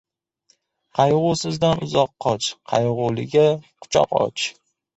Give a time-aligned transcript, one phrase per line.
[0.99, 4.51] Qayg‘usizdan uzoq qoch, qayg‘uliga quchoq och.